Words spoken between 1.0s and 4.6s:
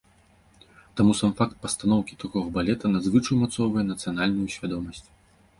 Таму сам факт пастаноўкі такога балета надзвычай умацоўвае нацыянальную